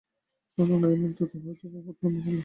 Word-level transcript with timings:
না 0.57 0.75
না, 0.81 0.87
এ 0.87 0.97
নামটাতে 0.97 1.37
হয়তো-বা 1.37 1.79
তোমার 1.79 2.13
বদনাম 2.13 2.23
হল। 2.25 2.39